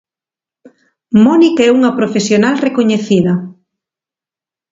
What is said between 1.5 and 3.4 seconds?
é unha profesional recoñecida.